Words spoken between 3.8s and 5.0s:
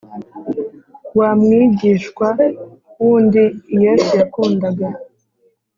yesu yakundaga